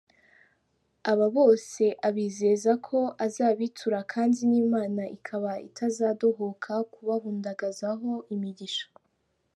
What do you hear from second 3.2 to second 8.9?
azabitura kandi n’Imana ikaba itazadohoka kubahundagazaho imigisha.